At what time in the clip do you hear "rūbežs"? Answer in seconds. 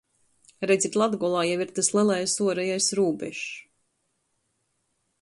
3.01-3.47